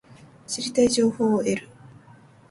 [0.47, 1.69] 知りたい情報を得る